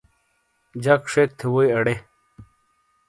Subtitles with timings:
[0.83, 1.95] جگ شیک تھے ووئی اڑے۔